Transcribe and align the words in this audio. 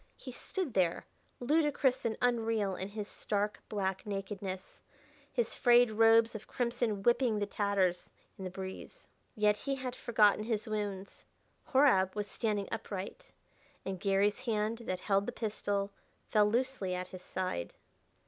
He 0.17 0.31
stood 0.31 0.73
there, 0.73 1.05
ludicrous 1.39 2.05
and 2.05 2.17
unreal 2.23 2.75
in 2.75 2.87
his 2.89 3.07
stark 3.07 3.61
black 3.69 4.03
nakedness, 4.03 4.79
his 5.31 5.53
frayed 5.55 5.91
robes 5.91 6.33
of 6.33 6.47
crimson 6.47 7.03
whipping 7.03 7.39
to 7.39 7.45
tatters 7.45 8.09
in 8.35 8.43
the 8.43 8.49
breeze. 8.49 9.07
Yet 9.35 9.55
he 9.55 9.75
had 9.75 9.95
forgotten 9.95 10.45
his 10.45 10.67
wounds 10.67 11.27
Horab 11.65 12.15
was 12.15 12.25
standing 12.25 12.67
upright 12.71 13.31
and 13.85 13.99
Garry's 13.99 14.45
hand 14.45 14.79
that 14.85 15.01
held 15.01 15.27
the 15.27 15.31
pistol 15.31 15.91
fell 16.29 16.45
loosely 16.49 16.95
at 16.95 17.09
his 17.09 17.21
side. 17.21 17.71